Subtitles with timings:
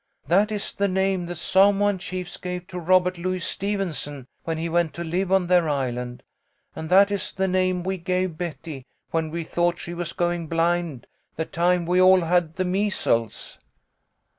[0.25, 4.95] That is the name the Samoan chiefs gave to Robert Louis Stevenson when he went
[4.95, 6.23] to live on their island,
[6.75, 11.05] and that is the name we gave Betty when we thought she was going blind,
[11.35, 13.59] the time we all had the measles."